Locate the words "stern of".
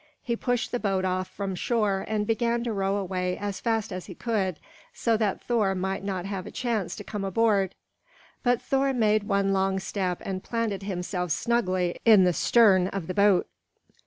12.33-13.05